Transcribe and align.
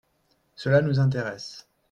Cela 0.55 0.81
nous 0.81 0.97
intéresse 0.99 1.67